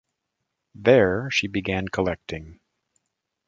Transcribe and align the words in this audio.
There, 0.73 1.29
she 1.29 1.45
began 1.45 1.87
collecting. 1.87 2.59